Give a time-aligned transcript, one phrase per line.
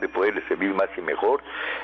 [0.00, 1.42] de poderle servir más y mejor,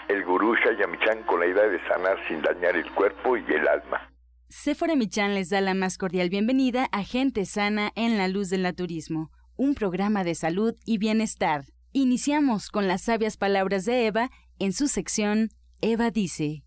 [0.08, 4.10] el gurú Shayamichan con la idea de sanar sin dañar el cuerpo y el alma.
[4.48, 8.62] Sephora Michan les da la más cordial bienvenida a Gente Sana en la Luz del
[8.62, 11.64] Naturismo, un programa de salud y bienestar.
[11.92, 15.48] Iniciamos con las sabias palabras de Eva en su sección
[15.80, 16.62] Eva dice.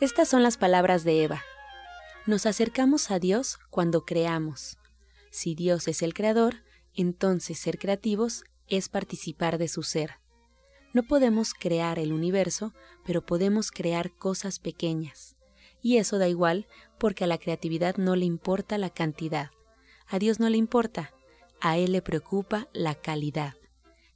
[0.00, 1.42] Estas son las palabras de Eva.
[2.26, 4.79] Nos acercamos a Dios cuando creamos.
[5.30, 6.56] Si Dios es el creador,
[6.94, 10.18] entonces ser creativos es participar de su ser.
[10.92, 15.36] No podemos crear el universo, pero podemos crear cosas pequeñas.
[15.82, 16.66] Y eso da igual
[16.98, 19.50] porque a la creatividad no le importa la cantidad.
[20.06, 21.14] A Dios no le importa,
[21.60, 23.54] a Él le preocupa la calidad,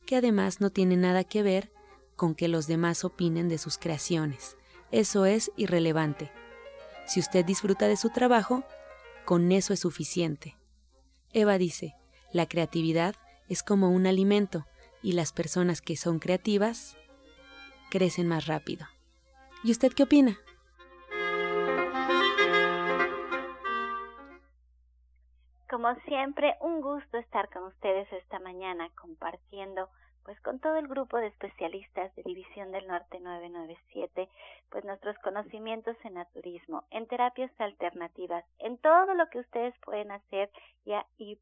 [0.04, 1.72] que además no tiene nada que ver
[2.16, 4.56] con que los demás opinen de sus creaciones
[4.94, 6.30] eso es irrelevante.
[7.04, 8.62] Si usted disfruta de su trabajo,
[9.24, 10.56] con eso es suficiente.
[11.36, 11.96] Eva dice,
[12.32, 13.16] la creatividad
[13.48, 14.66] es como un alimento
[15.02, 16.96] y las personas que son creativas
[17.90, 18.86] crecen más rápido.
[19.64, 20.38] ¿Y usted qué opina?
[25.68, 29.88] Como siempre, un gusto estar con ustedes esta mañana compartiendo
[30.24, 34.28] pues con todo el grupo de especialistas de División del Norte 997,
[34.70, 40.50] pues nuestros conocimientos en naturismo, en terapias alternativas, en todo lo que ustedes pueden hacer
[40.84, 41.38] y, y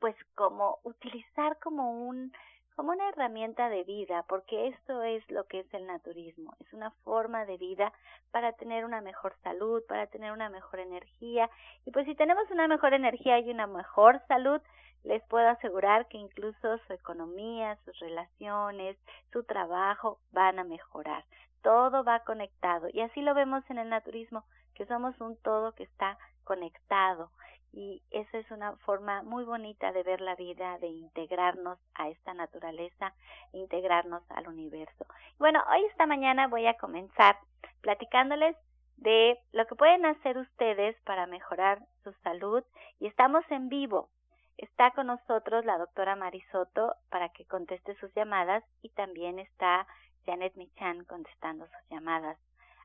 [0.00, 2.32] pues como utilizar como un
[2.74, 6.90] como una herramienta de vida, porque esto es lo que es el naturismo, es una
[7.04, 7.90] forma de vida
[8.32, 11.48] para tener una mejor salud, para tener una mejor energía,
[11.86, 14.60] y pues si tenemos una mejor energía y una mejor salud,
[15.04, 18.98] les puedo asegurar que incluso su economía, sus relaciones,
[19.32, 21.24] su trabajo van a mejorar.
[21.62, 25.84] Todo va conectado y así lo vemos en el naturismo, que somos un todo que
[25.84, 27.30] está conectado
[27.76, 32.32] y esa es una forma muy bonita de ver la vida, de integrarnos a esta
[32.32, 33.12] naturaleza,
[33.52, 35.06] integrarnos al universo.
[35.38, 37.36] Bueno, hoy esta mañana voy a comenzar
[37.82, 38.56] platicándoles
[38.96, 42.64] de lo que pueden hacer ustedes para mejorar su salud
[42.98, 44.08] y estamos en vivo.
[44.56, 49.86] Está con nosotros la doctora Marisoto para que conteste sus llamadas y también está
[50.26, 52.38] Janet Michan contestando sus llamadas.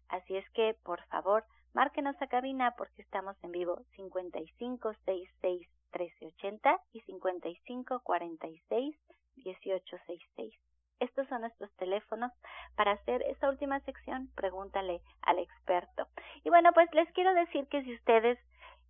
[0.07, 1.44] Así es que, por favor,
[1.74, 8.96] márquenos a cabina porque estamos en vivo 5566 1380 y 5546
[9.35, 10.53] 1866.
[11.00, 12.31] Estos son nuestros teléfonos
[12.75, 16.08] para hacer esta última sección, pregúntale al experto.
[16.44, 18.38] Y bueno, pues les quiero decir que si ustedes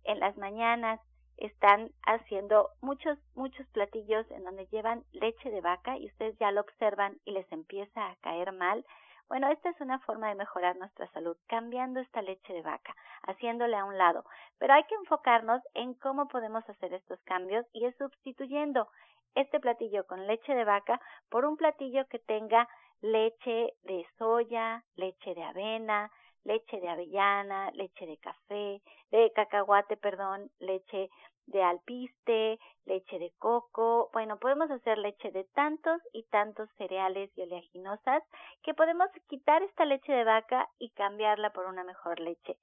[0.04, 1.00] en las mañanas
[1.36, 6.60] están haciendo muchos, muchos platillos en donde llevan leche de vaca y ustedes ya lo
[6.60, 8.84] observan y les empieza a caer mal.
[9.28, 13.76] Bueno, esta es una forma de mejorar nuestra salud, cambiando esta leche de vaca, haciéndole
[13.76, 14.24] a un lado.
[14.58, 18.88] Pero hay que enfocarnos en cómo podemos hacer estos cambios y es sustituyendo
[19.34, 21.00] este platillo con leche de vaca
[21.30, 22.68] por un platillo que tenga
[23.00, 26.10] leche de soya, leche de avena,
[26.44, 28.80] leche de avellana, leche de café,
[29.10, 31.10] de cacahuate, perdón, leche
[31.46, 37.42] de alpiste, leche de coco, bueno, podemos hacer leche de tantos y tantos cereales y
[37.42, 38.22] oleaginosas
[38.62, 42.56] que podemos quitar esta leche de vaca y cambiarla por una mejor leche.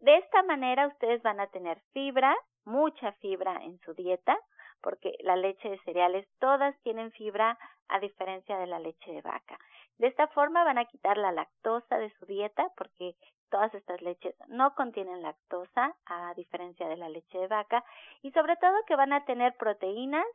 [0.00, 4.38] De esta manera ustedes van a tener fibra, mucha fibra en su dieta,
[4.82, 9.58] porque la leche de cereales todas tienen fibra a diferencia de la leche de vaca.
[9.98, 13.14] De esta forma van a quitar la lactosa de su dieta porque
[13.50, 17.84] todas estas leches no contienen lactosa a diferencia de la leche de vaca
[18.22, 20.26] y sobre todo que van a tener proteínas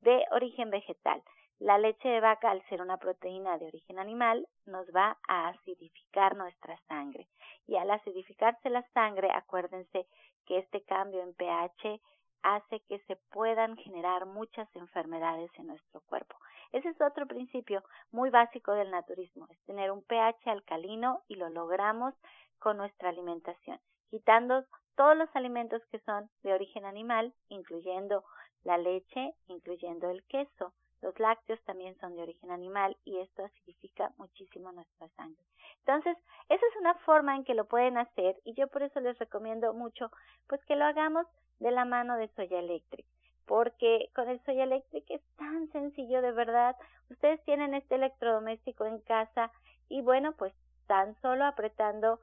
[0.00, 1.22] de origen vegetal.
[1.58, 6.34] La leche de vaca, al ser una proteína de origen animal, nos va a acidificar
[6.34, 7.28] nuestra sangre.
[7.66, 10.06] Y al acidificarse la sangre, acuérdense
[10.46, 12.00] que este cambio en pH
[12.42, 16.36] hace que se puedan generar muchas enfermedades en nuestro cuerpo.
[16.72, 21.48] Ese es otro principio muy básico del naturismo, es tener un pH alcalino y lo
[21.48, 22.14] logramos
[22.58, 24.64] con nuestra alimentación, quitando
[24.96, 28.24] todos los alimentos que son de origen animal, incluyendo
[28.64, 30.72] la leche, incluyendo el queso.
[31.00, 35.42] Los lácteos también son de origen animal y esto acidifica muchísimo nuestra sangre.
[35.78, 36.16] Entonces,
[36.50, 39.72] esa es una forma en que lo pueden hacer y yo por eso les recomiendo
[39.72, 40.10] mucho
[40.46, 41.26] pues que lo hagamos
[41.60, 43.06] de la mano de Soya Electric
[43.50, 46.76] porque con el Soya Electric es tan sencillo de verdad.
[47.10, 49.50] Ustedes tienen este electrodoméstico en casa
[49.88, 50.54] y bueno, pues
[50.86, 52.20] tan solo apretando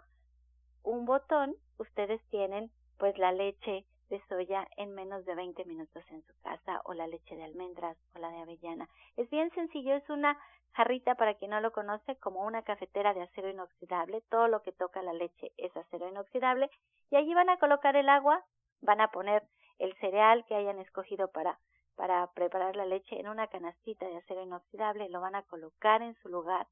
[0.83, 6.23] un botón, ustedes tienen pues la leche de soya en menos de 20 minutos en
[6.23, 8.87] su casa o la leche de almendras o la de avellana.
[9.17, 10.39] Es bien sencillo, es una
[10.71, 14.71] jarrita para quien no lo conoce como una cafetera de acero inoxidable, todo lo que
[14.71, 16.69] toca la leche es acero inoxidable
[17.09, 18.45] y allí van a colocar el agua,
[18.81, 19.43] van a poner
[19.79, 21.59] el cereal que hayan escogido para
[21.97, 26.13] para preparar la leche en una canastita de acero inoxidable, lo van a colocar en
[26.21, 26.67] su lugar,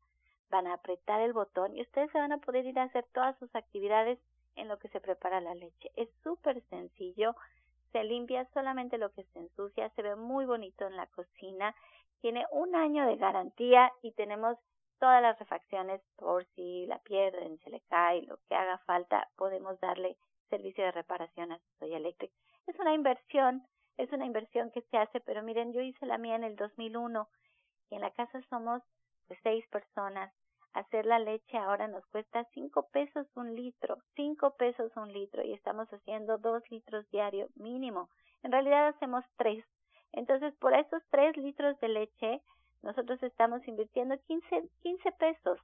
[0.51, 3.35] van a apretar el botón y ustedes se van a poder ir a hacer todas
[3.39, 4.19] sus actividades
[4.55, 5.91] en lo que se prepara la leche.
[5.95, 7.35] Es súper sencillo,
[7.91, 11.75] se limpia solamente lo que se ensucia, se ve muy bonito en la cocina,
[12.21, 14.57] tiene un año de garantía y tenemos
[14.99, 19.79] todas las refacciones por si la pierden, se le cae, lo que haga falta, podemos
[19.79, 20.17] darle
[20.55, 22.31] servicio de reparación a Soy Electric.
[22.65, 23.63] Es una inversión,
[23.97, 27.27] es una inversión que se hace, pero miren, yo hice la mía en el 2001
[27.89, 28.81] y en la casa somos
[29.27, 30.33] pues, seis personas.
[30.71, 35.53] Hacer la leche ahora nos cuesta cinco pesos un litro, cinco pesos un litro y
[35.53, 38.09] estamos haciendo dos litros diario mínimo.
[38.43, 39.65] En realidad hacemos tres.
[40.13, 42.41] Entonces, por esos tres litros de leche,
[42.81, 45.59] nosotros estamos invirtiendo 15, 15 pesos.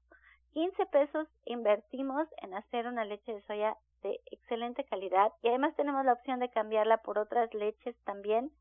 [0.53, 6.06] 15 pesos invertimos en hacer una leche de soya de excelente calidad y además tenemos
[6.06, 8.51] la opción de cambiarla por otras leches también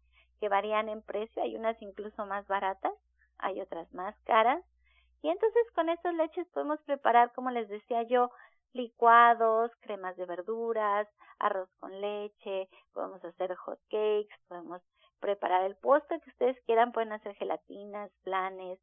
[0.40, 1.42] que varían en precio.
[1.42, 2.92] Hay unas incluso más baratas,
[3.38, 4.62] hay otras más caras.
[5.22, 8.30] Y entonces con estas leches podemos preparar, como les decía yo,
[8.72, 11.08] licuados, cremas de verduras,
[11.38, 14.80] arroz con leche, podemos hacer hot cakes, podemos
[15.20, 18.78] preparar el postre que ustedes quieran, pueden hacer gelatinas, planes,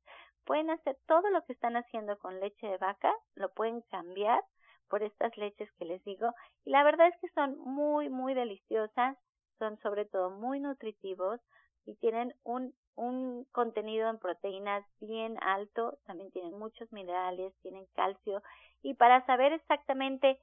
[0.45, 4.43] pueden hacer todo lo que están haciendo con leche de vaca, lo pueden cambiar
[4.89, 6.33] por estas leches que les digo
[6.65, 9.17] y la verdad es que son muy muy deliciosas,
[9.59, 11.39] son sobre todo muy nutritivos
[11.85, 18.41] y tienen un un contenido en proteínas bien alto, también tienen muchos minerales, tienen calcio
[18.81, 20.39] y para saber exactamente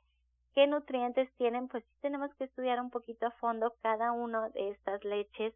[0.54, 4.70] qué nutrientes tienen, pues sí tenemos que estudiar un poquito a fondo cada uno de
[4.70, 5.52] estas leches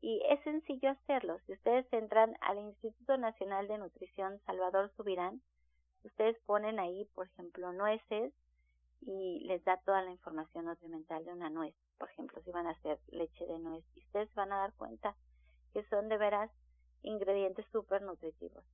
[0.00, 1.38] y es sencillo hacerlo.
[1.46, 5.42] Si ustedes entran al Instituto Nacional de Nutrición Salvador Subirán,
[6.04, 8.32] ustedes ponen ahí, por ejemplo, nueces
[9.02, 11.74] y les da toda la información nutrimental de una nuez.
[11.98, 15.14] Por ejemplo, si van a hacer leche de nuez, y ustedes van a dar cuenta
[15.72, 16.50] que son de veras
[17.02, 18.64] ingredientes súper nutritivos.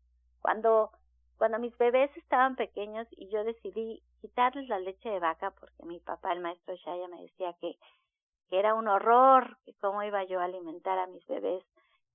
[0.40, 0.90] Cuando,
[1.38, 6.00] cuando mis bebés estaban pequeños y yo decidí quitarles la leche de vaca porque mi
[6.00, 7.76] papá, el maestro Shaya, me decía que,
[8.48, 11.64] que era un horror, que cómo iba yo a alimentar a mis bebés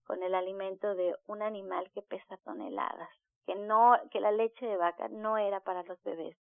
[0.05, 3.09] con el alimento de un animal que pesa toneladas,
[3.45, 6.37] que no, que la leche de vaca no era para los bebés.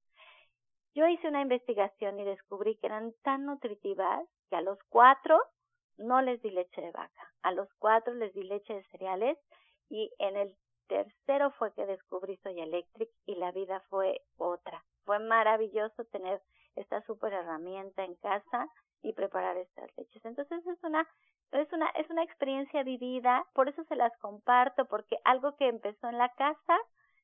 [0.96, 5.40] Yo hice una investigación y descubrí que eran tan nutritivas que a los cuatro
[5.98, 7.34] no les di leche de vaca.
[7.44, 9.38] A los cuatro les di leche de cereales
[9.90, 10.56] y en el
[10.88, 14.84] tercero fue que descubrí Soy Electric y la vida fue otra.
[15.06, 16.42] Fue maravilloso tener
[16.76, 18.68] esta super herramienta en casa
[19.02, 20.24] y preparar estas leches.
[20.26, 21.08] Entonces es una
[21.52, 26.08] es una es una experiencia vivida, por eso se las comparto porque algo que empezó
[26.08, 26.78] en la casa,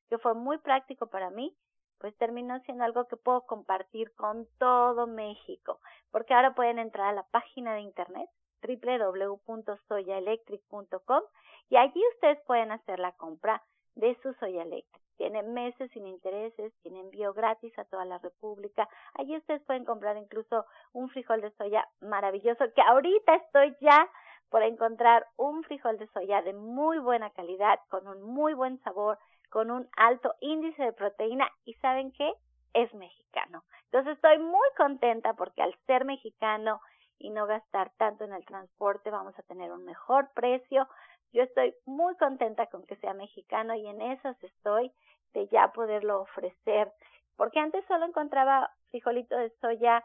[0.08, 1.56] que fue muy práctico para mí,
[1.98, 5.80] pues terminó siendo algo que puedo compartir con todo México,
[6.10, 8.28] porque ahora pueden entrar a la página de internet
[8.62, 11.22] www.soyaelectric.com
[11.68, 13.62] y allí ustedes pueden hacer la compra
[13.94, 15.05] de su soya electric.
[15.16, 18.88] Tiene meses sin intereses, tiene envío gratis a toda la República.
[19.14, 24.08] Allí ustedes pueden comprar incluso un frijol de soya maravilloso, que ahorita estoy ya
[24.50, 29.18] por encontrar un frijol de soya de muy buena calidad, con un muy buen sabor,
[29.50, 32.32] con un alto índice de proteína y ¿saben qué?
[32.74, 33.64] Es mexicano.
[33.84, 36.80] Entonces estoy muy contenta porque al ser mexicano
[37.18, 40.86] y no gastar tanto en el transporte, vamos a tener un mejor precio.
[41.32, 44.92] Yo estoy muy contenta con que sea mexicano y en esas estoy
[45.34, 46.92] de ya poderlo ofrecer,
[47.36, 50.02] porque antes solo encontraba frijolito de soya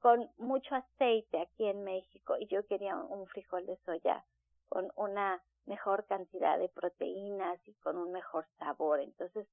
[0.00, 4.24] con mucho aceite aquí en México y yo quería un frijol de soya
[4.68, 9.00] con una mejor cantidad de proteínas y con un mejor sabor.
[9.00, 9.46] Entonces,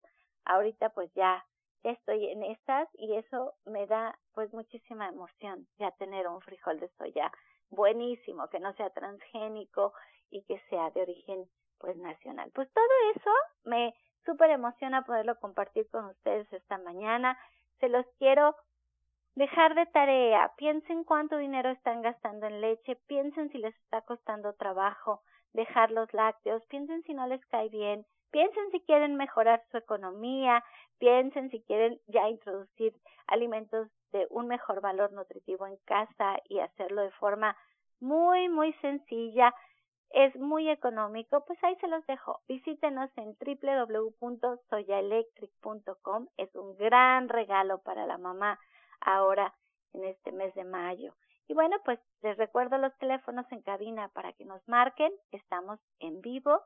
[0.46, 1.44] ahorita pues ya
[1.84, 6.90] estoy en estas y eso me da pues muchísima emoción ya tener un frijol de
[6.98, 7.32] soya
[7.70, 9.94] buenísimo, que no sea transgénico
[10.30, 11.46] y que sea de origen
[11.80, 12.52] pues nacional.
[12.54, 13.32] Pues todo eso
[13.64, 13.94] me
[14.26, 17.38] súper emociona poderlo compartir con ustedes esta mañana.
[17.80, 18.56] Se los quiero
[19.36, 20.54] dejar de tarea.
[20.58, 25.22] Piensen cuánto dinero están gastando en leche, piensen si les está costando trabajo
[25.54, 28.06] dejar los lácteos, piensen si no les cae bien,
[28.36, 30.62] Piensen si quieren mejorar su economía,
[31.00, 32.94] piensen si quieren ya introducir
[33.28, 37.56] alimentos de un mejor valor nutritivo en casa y hacerlo de forma
[38.02, 39.56] muy, muy sencilla.
[40.16, 42.40] Es muy económico, pues ahí se los dejo.
[42.48, 46.28] Visítenos en www.soyaelectric.com.
[46.38, 48.58] Es un gran regalo para la mamá
[49.02, 49.54] ahora
[49.92, 51.14] en este mes de mayo.
[51.50, 55.12] Y bueno, pues les recuerdo los teléfonos en cabina para que nos marquen.
[55.34, 56.62] Estamos en vivo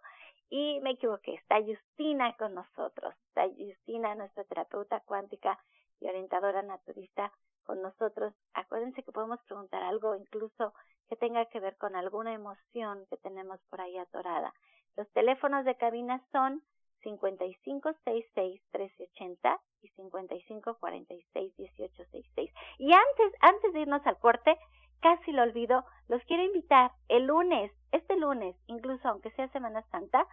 [0.52, 3.16] y me equivoqué, está Justina con nosotros.
[3.30, 5.58] Está Justina, nuestra terapeuta cuántica
[6.00, 7.34] y orientadora naturista
[7.70, 10.74] con nosotros, acuérdense que podemos preguntar algo incluso
[11.10, 14.54] que tenga que ver con alguna emoción que tenemos por ahí atorada.
[14.96, 16.64] Los teléfonos de cabina son
[17.04, 22.54] 5566-1380 y 5546-1866.
[22.78, 24.58] Y antes, antes de irnos al corte,
[25.02, 30.28] casi lo olvido, los quiero invitar el lunes, este lunes, incluso aunque sea Semana Santa,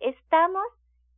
[0.00, 0.66] estamos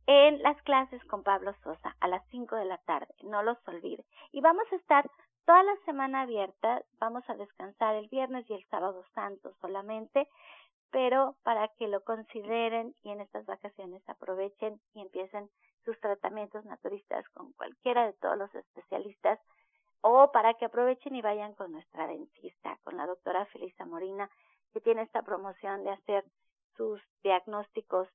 [0.05, 4.05] en las clases con Pablo Sosa a las 5 de la tarde, no los olvide.
[4.31, 5.09] Y vamos a estar
[5.45, 10.27] toda la semana abierta, vamos a descansar el viernes y el sábado santo solamente,
[10.91, 15.49] pero para que lo consideren y en estas vacaciones aprovechen y empiecen
[15.85, 19.39] sus tratamientos naturistas con cualquiera de todos los especialistas
[20.01, 24.29] o para que aprovechen y vayan con nuestra dentista, con la doctora Felisa Morina,
[24.73, 26.25] que tiene esta promoción de hacer
[26.77, 28.07] sus diagnósticos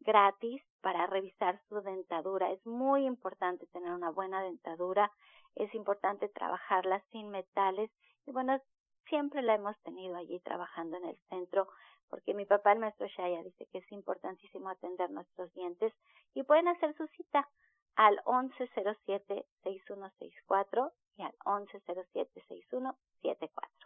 [0.00, 2.50] gratis para revisar su dentadura.
[2.50, 5.10] Es muy importante tener una buena dentadura,
[5.56, 7.90] es importante trabajarla sin metales
[8.26, 8.60] y bueno,
[9.08, 11.68] siempre la hemos tenido allí trabajando en el centro
[12.08, 15.92] porque mi papá, el maestro Shaya, dice que es importantísimo atender nuestros dientes
[16.34, 17.48] y pueden hacer su cita
[17.96, 23.85] al 1107-6164 y al 1107-6174.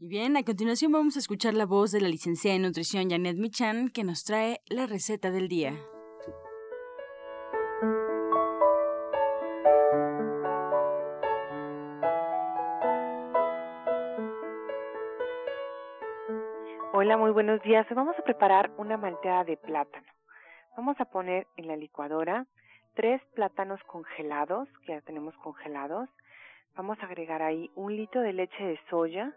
[0.00, 3.36] Y bien, a continuación vamos a escuchar la voz de la licenciada en nutrición Janet
[3.36, 5.72] Michan que nos trae la receta del día.
[16.92, 17.84] Hola, muy buenos días.
[17.90, 20.06] vamos a preparar una malteada de plátano.
[20.76, 22.46] Vamos a poner en la licuadora
[22.94, 26.08] tres plátanos congelados, que ya tenemos congelados.
[26.76, 29.34] Vamos a agregar ahí un litro de leche de soya,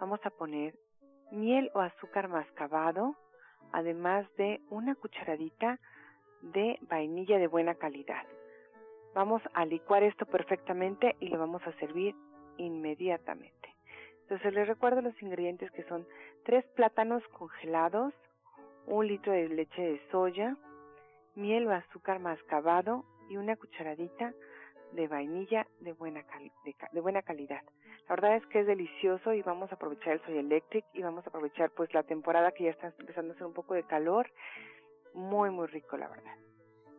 [0.00, 0.74] vamos a poner
[1.30, 3.16] miel o azúcar mascabado,
[3.72, 5.78] además de una cucharadita
[6.42, 8.24] de vainilla de buena calidad.
[9.14, 12.14] Vamos a licuar esto perfectamente y lo vamos a servir
[12.56, 13.74] inmediatamente.
[14.22, 16.06] Entonces les recuerdo los ingredientes que son
[16.44, 18.12] tres plátanos congelados,
[18.86, 20.56] un litro de leche de soya,
[21.34, 24.34] miel o azúcar mascabado y una cucharadita
[24.94, 26.24] de vainilla de buena,
[26.92, 27.62] de buena calidad.
[28.08, 31.24] La verdad es que es delicioso y vamos a aprovechar el Soy Electric y vamos
[31.26, 34.30] a aprovechar pues la temporada que ya está empezando a hacer un poco de calor.
[35.14, 36.34] Muy, muy rico, la verdad.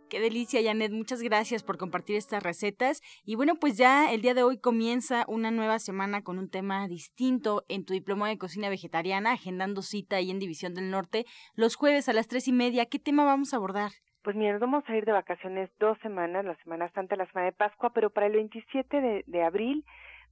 [0.10, 0.92] Qué delicia, Janet.
[0.92, 3.02] Muchas gracias por compartir estas recetas.
[3.24, 6.88] Y bueno, pues ya el día de hoy comienza una nueva semana con un tema
[6.88, 11.26] distinto en tu diploma de cocina vegetariana, agendando cita ahí en División del Norte,
[11.56, 12.86] los jueves a las tres y media.
[12.86, 13.92] ¿Qué tema vamos a abordar?
[14.26, 17.52] Pues mira, vamos a ir de vacaciones dos semanas, la Semana Santa, la Semana de
[17.52, 19.86] Pascua, pero para el 27 de, de abril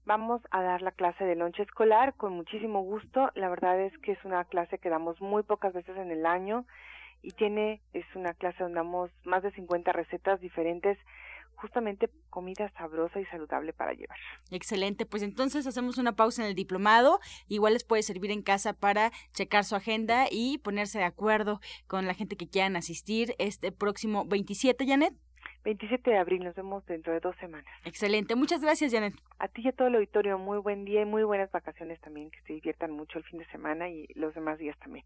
[0.05, 3.31] Vamos a dar la clase de lonche escolar con muchísimo gusto.
[3.35, 6.65] La verdad es que es una clase que damos muy pocas veces en el año
[7.21, 10.97] y tiene, es una clase donde damos más de 50 recetas diferentes
[11.63, 14.17] justamente comida sabrosa y saludable para llevar.
[14.51, 18.73] Excelente, pues entonces hacemos una pausa en el diplomado, igual les puede servir en casa
[18.73, 23.71] para checar su agenda y ponerse de acuerdo con la gente que quieran asistir este
[23.71, 25.13] próximo 27, Janet.
[25.63, 27.73] 27 de abril, nos vemos dentro de dos semanas.
[27.85, 29.13] Excelente, muchas gracias Janet.
[29.39, 32.29] A ti y a todo el auditorio, muy buen día y muy buenas vacaciones también,
[32.29, 35.05] que se diviertan mucho el fin de semana y los demás días también.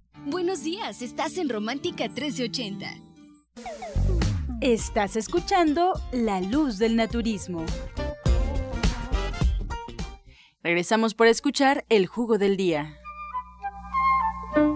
[0.25, 2.87] Buenos días, estás en Romántica 1380.
[4.61, 7.65] Estás escuchando La Luz del Naturismo.
[10.61, 12.99] Regresamos por escuchar el jugo del día.
[14.55, 14.69] El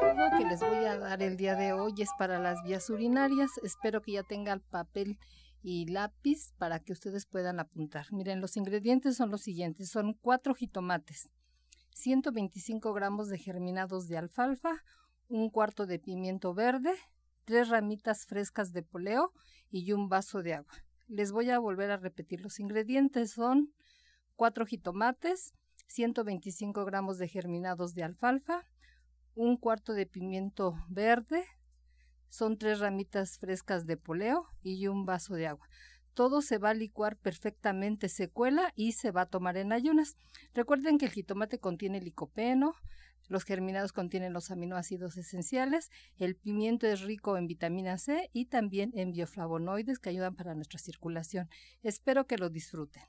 [0.00, 3.50] jugo que les voy a dar el día de hoy es para las vías urinarias.
[3.62, 5.18] Espero que ya tengan papel
[5.62, 8.06] y lápiz para que ustedes puedan apuntar.
[8.10, 9.90] Miren, los ingredientes son los siguientes.
[9.90, 11.28] Son cuatro jitomates,
[11.98, 14.84] 125 gramos de germinados de alfalfa,
[15.28, 16.94] un cuarto de pimiento verde,
[17.44, 19.32] tres ramitas frescas de poleo
[19.68, 20.72] y un vaso de agua.
[21.08, 23.32] Les voy a volver a repetir los ingredientes.
[23.32, 23.72] Son
[24.36, 25.54] cuatro jitomates,
[25.88, 28.64] 125 gramos de germinados de alfalfa,
[29.34, 31.44] un cuarto de pimiento verde,
[32.28, 35.68] son tres ramitas frescas de poleo y un vaso de agua.
[36.18, 40.16] Todo se va a licuar perfectamente, se cuela y se va a tomar en ayunas.
[40.52, 42.74] Recuerden que el jitomate contiene licopeno,
[43.28, 48.90] los germinados contienen los aminoácidos esenciales, el pimiento es rico en vitamina C y también
[48.96, 51.48] en bioflavonoides que ayudan para nuestra circulación.
[51.84, 53.04] Espero que lo disfruten.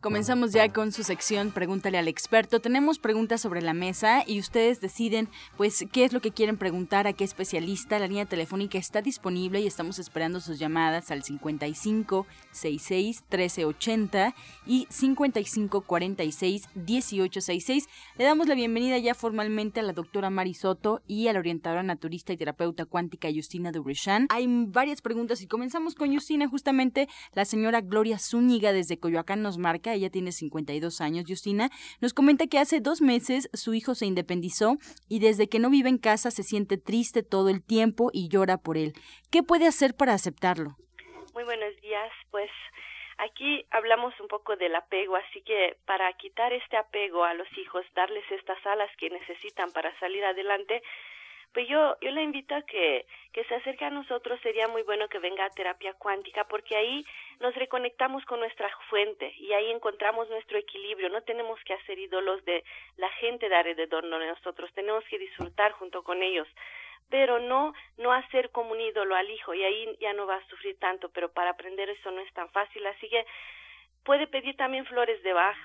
[0.00, 2.60] Comenzamos ya con su sección Pregúntale al experto.
[2.60, 7.08] Tenemos preguntas sobre la mesa y ustedes deciden pues qué es lo que quieren preguntar
[7.08, 7.98] a qué especialista.
[7.98, 14.34] La línea telefónica está disponible y estamos esperando sus llamadas al 55 66 1380
[14.66, 17.88] y 55 46 1866.
[18.16, 21.82] Le damos la bienvenida ya formalmente a la doctora Mari Soto y a la orientadora
[21.82, 24.26] naturista y terapeuta cuántica Justina Durishan.
[24.30, 26.48] Hay varias preguntas y comenzamos con Justina.
[26.48, 32.14] Justamente la señora Gloria Zúñiga desde Coyoacán nos marca ella tiene 52 años, Justina, nos
[32.14, 34.76] comenta que hace dos meses su hijo se independizó
[35.08, 38.58] y desde que no vive en casa se siente triste todo el tiempo y llora
[38.58, 38.92] por él.
[39.30, 40.76] ¿Qué puede hacer para aceptarlo?
[41.34, 42.50] Muy buenos días, pues
[43.18, 47.84] aquí hablamos un poco del apego, así que para quitar este apego a los hijos,
[47.94, 50.82] darles estas alas que necesitan para salir adelante,
[51.52, 55.08] pues yo, yo le invito a que, que se acerque a nosotros, sería muy bueno
[55.08, 57.04] que venga a terapia cuántica, porque ahí
[57.40, 61.08] nos reconectamos con nuestra fuente y ahí encontramos nuestro equilibrio.
[61.08, 62.64] No tenemos que hacer ídolos de
[62.96, 66.48] la gente de alrededor de nosotros, tenemos que disfrutar junto con ellos
[67.10, 70.46] pero no no hacer como un ídolo al hijo y ahí ya no va a
[70.48, 73.24] sufrir tanto, pero para aprender eso no es tan fácil, así que
[74.04, 75.56] puede pedir también flores de Bach,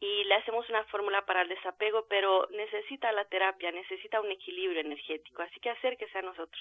[0.00, 4.80] y le hacemos una fórmula para el desapego, pero necesita la terapia, necesita un equilibrio
[4.80, 6.60] energético, así que acérquese a nosotros.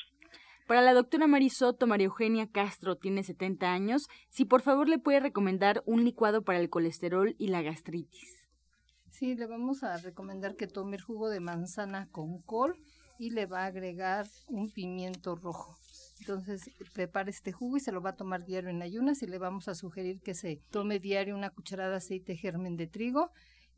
[0.67, 5.19] Para la doctora Marisoto, María Eugenia Castro tiene 70 años, si por favor le puede
[5.19, 8.49] recomendar un licuado para el colesterol y la gastritis.
[9.11, 12.75] Sí, le vamos a recomendar que tome el jugo de manzana con col
[13.19, 15.77] y le va a agregar un pimiento rojo.
[16.19, 19.37] Entonces prepara este jugo y se lo va a tomar diario en ayunas y le
[19.37, 23.31] vamos a sugerir que se tome diario una cucharada de aceite germen de trigo.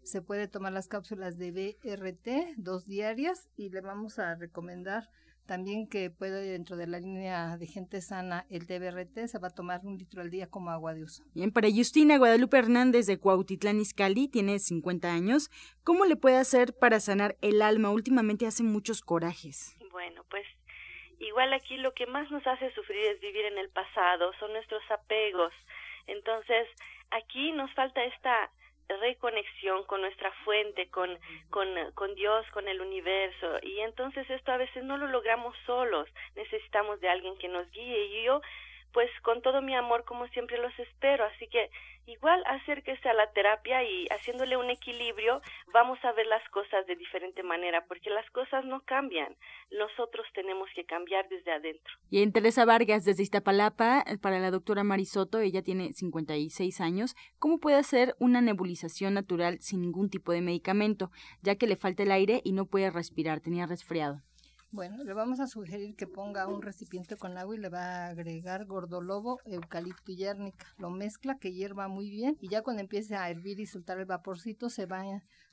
[0.04, 5.10] Se puede tomar las cápsulas de BRT, dos diarias, y le vamos a recomendar
[5.48, 9.52] también que puede dentro de la línea de gente sana el TBRT se va a
[9.52, 11.24] tomar un litro al día como agua de uso.
[11.34, 15.50] Bien, para Justina Guadalupe Hernández de Cuautitlán Izcalli, tiene 50 años.
[15.84, 17.90] ¿Cómo le puede hacer para sanar el alma?
[17.90, 19.76] Últimamente hace muchos corajes.
[19.92, 20.44] Bueno, pues
[21.20, 24.84] igual aquí lo que más nos hace sufrir es vivir en el pasado, son nuestros
[24.92, 25.54] apegos.
[26.08, 26.68] Entonces,
[27.12, 28.50] aquí nos falta esta
[28.88, 31.18] reconexión con nuestra fuente, con,
[31.50, 33.60] con, con Dios, con el universo.
[33.62, 38.06] Y entonces esto a veces no lo logramos solos, necesitamos de alguien que nos guíe.
[38.06, 38.42] Y yo
[38.98, 41.24] pues con todo mi amor como siempre los espero.
[41.26, 41.70] Así que
[42.08, 45.40] igual acérquese a la terapia y haciéndole un equilibrio
[45.72, 49.36] vamos a ver las cosas de diferente manera porque las cosas no cambian.
[49.70, 51.94] Nosotros tenemos que cambiar desde adentro.
[52.10, 57.60] Y en Teresa Vargas desde Iztapalapa para la doctora Marisoto, ella tiene 56 años, ¿cómo
[57.60, 61.12] puede hacer una nebulización natural sin ningún tipo de medicamento,
[61.44, 64.24] ya que le falta el aire y no puede respirar, tenía resfriado?
[64.72, 68.08] Bueno, le vamos a sugerir que ponga un recipiente con agua y le va a
[68.10, 70.68] agregar gordolobo, eucalipto y yérnica.
[70.78, 74.06] Lo mezcla, que hierva muy bien y ya cuando empiece a hervir y soltar el
[74.06, 74.98] vaporcito se va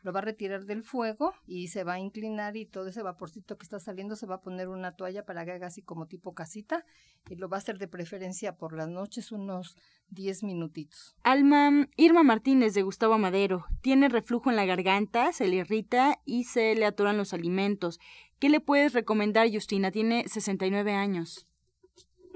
[0.04, 3.56] lo va a retirar del fuego y se va a inclinar y todo ese vaporcito
[3.56, 6.34] que está saliendo se va a poner una toalla para que haga así como tipo
[6.34, 6.84] casita
[7.28, 9.76] y lo va a hacer de preferencia por las noches unos
[10.10, 11.16] 10 minutitos.
[11.22, 16.44] Alma Irma Martínez de Gustavo Madero tiene reflujo en la garganta, se le irrita y
[16.44, 17.98] se le atoran los alimentos.
[18.44, 19.90] ¿Qué le puedes recomendar, Justina?
[19.90, 21.46] Tiene 69 años.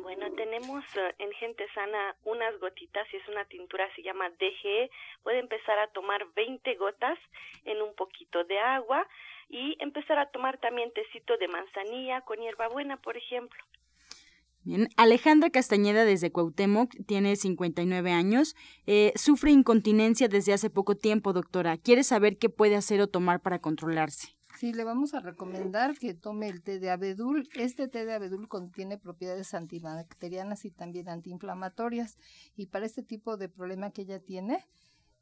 [0.00, 4.90] Bueno, tenemos eh, en Gente Sana unas gotitas y es una tintura, se llama DGE.
[5.22, 7.18] Puede empezar a tomar 20 gotas
[7.66, 9.06] en un poquito de agua
[9.50, 13.62] y empezar a tomar también tecito de manzanilla con hierbabuena, por ejemplo.
[14.64, 21.34] Bien, Alejandra Castañeda desde Cuauhtémoc tiene 59 años, eh, sufre incontinencia desde hace poco tiempo,
[21.34, 21.76] doctora.
[21.76, 24.37] ¿Quiere saber qué puede hacer o tomar para controlarse?
[24.58, 27.48] Sí, le vamos a recomendar que tome el té de abedul.
[27.54, 32.18] Este té de abedul contiene propiedades antibacterianas y también antiinflamatorias.
[32.56, 34.66] Y para este tipo de problema que ella tiene,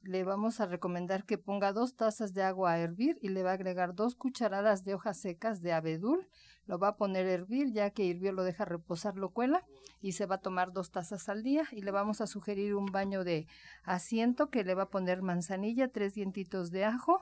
[0.00, 3.50] le vamos a recomendar que ponga dos tazas de agua a hervir y le va
[3.50, 6.26] a agregar dos cucharadas de hojas secas de abedul.
[6.64, 9.62] lo va a poner a hervir, ya que hirvió lo deja reposar, lo cuela
[10.00, 12.86] y se va a tomar dos tazas al día y le vamos a sugerir un
[12.86, 13.46] baño de
[13.84, 17.20] asiento que le va a poner manzanilla, tres dientitos de ajo,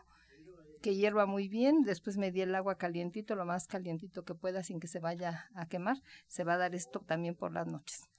[0.84, 4.80] que hierva muy bien, después medir el agua calientito, lo más calientito que pueda sin
[4.80, 5.96] que se vaya a quemar,
[6.28, 8.10] se va a dar esto también por las noches.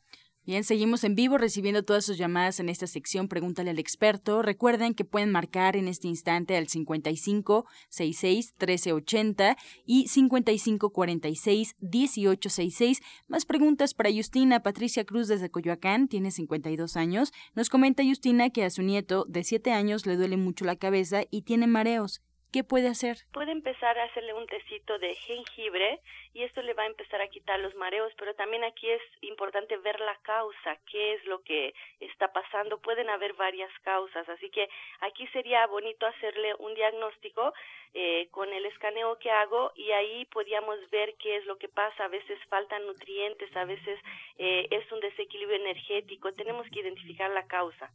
[0.48, 4.42] Bien, seguimos en vivo recibiendo todas sus llamadas en esta sección Pregúntale al experto.
[4.42, 13.02] Recuerden que pueden marcar en este instante al 55 66 1380 y 55 46 1866.
[13.28, 14.64] Más preguntas para Justina.
[14.64, 17.32] Patricia Cruz desde Coyoacán, tiene 52 años.
[17.54, 21.26] Nos comenta Justina que a su nieto de 7 años le duele mucho la cabeza
[21.30, 22.24] y tiene mareos.
[22.56, 23.18] ¿Qué puede hacer?
[23.34, 26.00] Puede empezar a hacerle un tecito de jengibre
[26.34, 29.76] y esto le va a empezar a quitar los mareos, pero también aquí es importante
[29.76, 32.78] ver la causa, qué es lo que está pasando.
[32.78, 34.70] Pueden haber varias causas, así que
[35.02, 37.54] aquí sería bonito hacerle un diagnóstico
[37.94, 42.06] eh, con el escaneo que hago y ahí podríamos ver qué es lo que pasa.
[42.06, 44.00] A veces faltan nutrientes, a veces
[44.38, 46.32] eh, es un desequilibrio energético.
[46.32, 47.92] Tenemos que identificar la causa.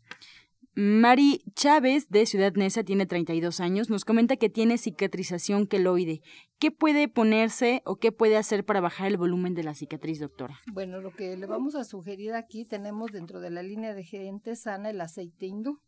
[0.74, 6.22] Mari Chávez de Ciudad Neza tiene 32 años, nos comenta que tiene cicatrización queloide.
[6.60, 10.60] ¿Qué puede ponerse o qué puede hacer para bajar el volumen de la cicatriz, doctora?
[10.72, 14.54] Bueno, lo que le vamos a sugerir aquí tenemos dentro de la línea de gente
[14.54, 15.80] sana el aceite hindú.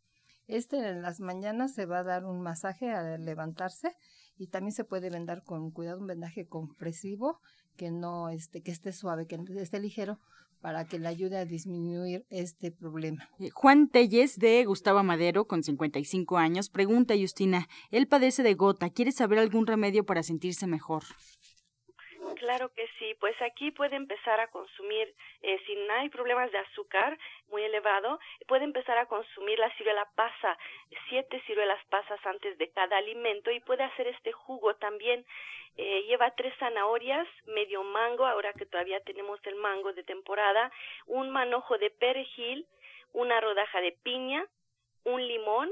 [0.48, 3.92] Este en las mañanas se va a dar un masaje al levantarse
[4.36, 7.38] y también se puede vendar con cuidado un vendaje compresivo
[7.76, 10.18] que no este que esté suave, que esté ligero
[10.62, 13.28] para que le ayude a disminuir este problema.
[13.40, 18.54] Eh, Juan Telles de Gustavo Madero, con 55 años, pregunta a Justina, él padece de
[18.54, 21.02] gota, ¿quiere saber algún remedio para sentirse mejor?
[22.42, 26.58] Claro que sí, pues aquí puede empezar a consumir, eh, si no hay problemas de
[26.58, 27.16] azúcar
[27.50, 30.58] muy elevado, puede empezar a consumir la ciruela pasa,
[31.08, 35.24] siete ciruelas pasas antes de cada alimento y puede hacer este jugo también.
[35.76, 40.72] Eh, lleva tres zanahorias, medio mango, ahora que todavía tenemos el mango de temporada,
[41.06, 42.66] un manojo de perejil,
[43.12, 44.44] una rodaja de piña,
[45.04, 45.70] un limón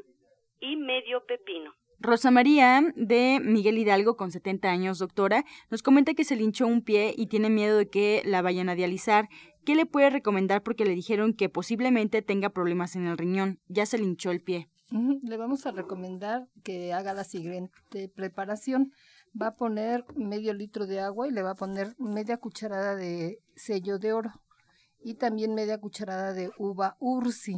[0.60, 1.74] y medio pepino.
[2.02, 6.80] Rosa María de Miguel Hidalgo, con 70 años, doctora, nos comenta que se linchó un
[6.80, 9.28] pie y tiene miedo de que la vayan a dializar.
[9.66, 10.62] ¿Qué le puede recomendar?
[10.62, 13.58] Porque le dijeron que posiblemente tenga problemas en el riñón.
[13.68, 14.70] Ya se linchó el pie.
[15.22, 18.92] Le vamos a recomendar que haga la siguiente preparación.
[19.40, 23.40] Va a poner medio litro de agua y le va a poner media cucharada de
[23.56, 24.32] sello de oro
[25.04, 27.56] y también media cucharada de uva ursi.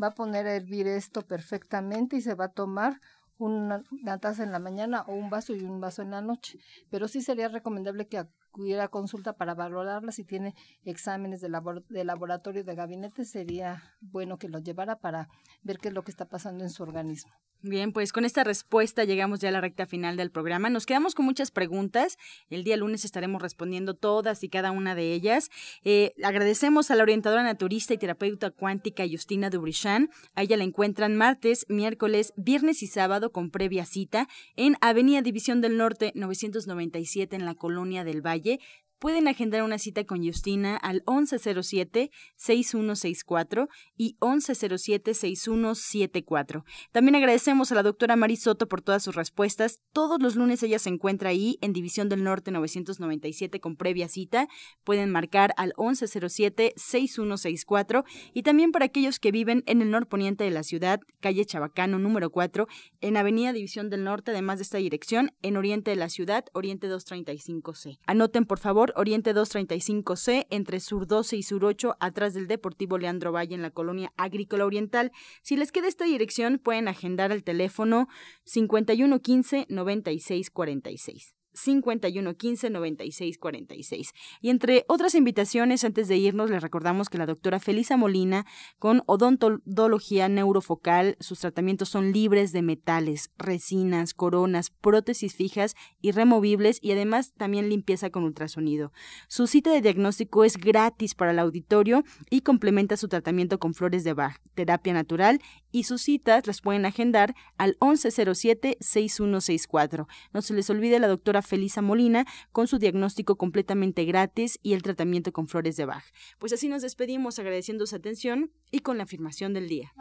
[0.00, 3.00] Va a poner a hervir esto perfectamente y se va a tomar
[3.44, 3.82] una,
[4.20, 6.58] taza en la mañana o un vaso y un vaso en la noche.
[6.90, 10.12] Pero sí sería recomendable que acudiera a consulta para valorarla.
[10.12, 11.50] Si tiene exámenes de,
[11.88, 15.28] de laboratorio de gabinete, sería bueno que lo llevara para
[15.62, 17.32] ver qué es lo que está pasando en su organismo.
[17.62, 20.70] Bien, pues con esta respuesta llegamos ya a la recta final del programa.
[20.70, 22.16] Nos quedamos con muchas preguntas.
[22.48, 25.50] El día lunes estaremos respondiendo todas y cada una de ellas.
[25.84, 30.08] Eh, agradecemos a la orientadora naturista y terapeuta cuántica Justina Dubrichan.
[30.34, 35.60] A ella la encuentran martes, miércoles, viernes y sábado con previa cita en Avenida División
[35.60, 38.58] del Norte 997 en la Colonia del Valle
[39.00, 46.62] pueden agendar una cita con Justina al 1107-6164 y 1107-6174.
[46.92, 49.80] También agradecemos a la doctora Marisoto por todas sus respuestas.
[49.92, 54.46] Todos los lunes ella se encuentra ahí en División del Norte 997 con previa cita.
[54.84, 60.62] Pueden marcar al 1107-6164 y también para aquellos que viven en el norponiente de la
[60.62, 62.68] ciudad, calle Chabacano número 4,
[63.00, 66.86] en Avenida División del Norte, además de esta dirección, en Oriente de la ciudad, Oriente
[66.88, 67.98] 235C.
[68.06, 73.32] Anoten por favor Oriente 235C, entre Sur 12 y Sur 8, atrás del Deportivo Leandro
[73.32, 75.12] Valle en la colonia agrícola oriental.
[75.42, 78.08] Si les queda esta dirección, pueden agendar al teléfono
[78.44, 81.39] 5115 9646.
[81.54, 84.12] 5115 9646.
[84.40, 88.46] Y entre otras invitaciones, antes de irnos, les recordamos que la doctora Felisa Molina,
[88.78, 96.78] con odontología neurofocal, sus tratamientos son libres de metales, resinas, coronas, prótesis fijas y removibles
[96.82, 98.92] y además también limpieza con ultrasonido.
[99.28, 104.04] Su cita de diagnóstico es gratis para el auditorio y complementa su tratamiento con flores
[104.04, 110.06] de Bach, terapia natural y sus citas las pueden agendar al 1107-6164.
[110.32, 114.82] No se les olvide la doctora Felisa Molina con su diagnóstico completamente gratis y el
[114.82, 116.04] tratamiento con flores de Bach.
[116.38, 119.94] Pues así nos despedimos agradeciendo su atención y con la afirmación del día.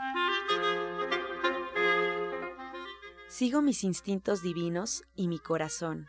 [3.28, 6.08] Sigo mis instintos divinos y mi corazón.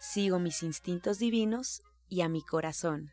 [0.00, 3.12] Sigo mis instintos divinos y a mi corazón.